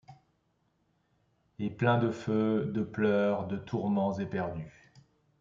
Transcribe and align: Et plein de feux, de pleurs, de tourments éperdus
Et 1.59 1.69
plein 1.69 1.99
de 1.99 2.09
feux, 2.09 2.65
de 2.73 2.81
pleurs, 2.81 3.45
de 3.45 3.55
tourments 3.57 4.17
éperdus 4.17 4.91